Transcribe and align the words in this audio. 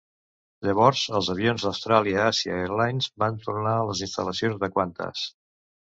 Llavors, 0.67 1.01
els 1.19 1.27
avions 1.33 1.65
d'Australia 1.67 2.25
Asia 2.31 2.57
Airline 2.63 3.13
van 3.25 3.39
tornar 3.47 3.75
a 3.83 3.87
les 3.91 4.03
instal·lacions 4.07 4.59
de 4.65 4.75
Qantas. 4.79 5.29